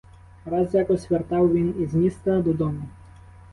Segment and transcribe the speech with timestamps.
[0.45, 2.81] Раз якось вертав він із міста додому.